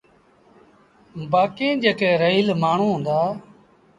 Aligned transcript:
بآڪيٚن 1.31 1.73
جيڪي 1.83 2.09
رهيٚل 2.21 2.47
مآڻهوٚݩ 2.61 2.93
هُݩدآ۔ 2.95 3.19